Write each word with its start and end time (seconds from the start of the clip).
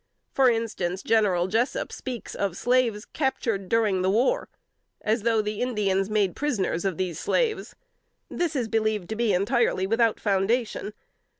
For 0.31 0.49
instance, 0.49 1.03
General 1.03 1.45
Jessup 1.45 1.91
speaks 1.91 2.33
of 2.33 2.57
slaves 2.57 3.05
"captured 3.05 3.69
during 3.69 4.01
the 4.01 4.09
war," 4.09 4.49
as 5.01 5.21
though 5.21 5.43
the 5.43 5.61
Indians 5.61 6.09
made 6.09 6.35
prisoners 6.35 6.85
of 6.85 6.99
slaves. 7.15 7.75
This 8.27 8.55
is 8.55 8.67
believed 8.67 9.09
to 9.09 9.15
be 9.15 9.31
entirely 9.31 9.85
without 9.85 10.19
foundation. 10.19 10.93